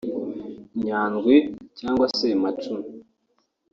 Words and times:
Nyandwi 0.83 1.35
cyangwa 1.79 2.05
se 2.17 2.27
Macumi 2.41 2.87